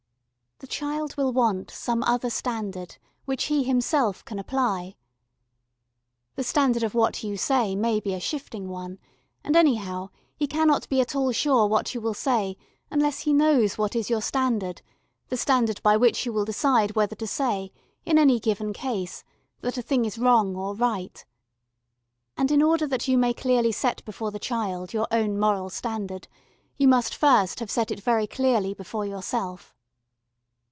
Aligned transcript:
The 0.63 0.67
child 0.67 1.17
will 1.17 1.33
want 1.33 1.71
some 1.71 2.03
other 2.03 2.29
standard 2.29 2.97
which 3.25 3.45
he 3.45 3.63
himself 3.63 4.23
can 4.23 4.37
apply. 4.37 4.95
The 6.35 6.43
standard 6.43 6.83
of 6.83 6.93
what 6.93 7.23
you 7.23 7.35
say 7.35 7.75
may 7.75 7.99
be 7.99 8.13
a 8.13 8.19
shifting 8.19 8.69
one, 8.69 8.99
and 9.43 9.55
anyhow, 9.55 10.11
he 10.37 10.45
cannot 10.45 10.87
be 10.87 11.01
at 11.01 11.15
all 11.15 11.31
sure 11.31 11.65
what 11.65 11.95
you 11.95 11.99
will 11.99 12.13
say 12.13 12.57
unless 12.91 13.21
he 13.21 13.33
knows 13.33 13.79
what 13.79 13.95
is 13.95 14.11
your 14.11 14.21
standard, 14.21 14.83
the 15.29 15.35
standard 15.35 15.81
by 15.81 15.97
which 15.97 16.27
you 16.27 16.31
will 16.31 16.45
decide 16.45 16.95
whether 16.95 17.15
to 17.15 17.25
say, 17.25 17.71
in 18.05 18.19
any 18.19 18.39
given 18.39 18.71
case, 18.71 19.23
that 19.61 19.79
a 19.79 19.81
thing 19.81 20.05
is 20.05 20.19
wrong 20.19 20.55
or 20.55 20.75
right. 20.75 21.25
And 22.37 22.51
in 22.51 22.61
order 22.61 22.85
that 22.85 23.07
you 23.07 23.17
may 23.17 23.33
clearly 23.33 23.71
set 23.71 24.05
before 24.05 24.29
the 24.29 24.37
child 24.37 24.93
your 24.93 25.07
own 25.09 25.39
moral 25.39 25.71
standard 25.71 26.27
you 26.77 26.87
must 26.87 27.15
first 27.15 27.61
have 27.61 27.71
set 27.71 27.89
it 27.89 28.01
very 28.01 28.27
clearly 28.27 28.75
before 28.75 29.07
yourself. 29.07 29.75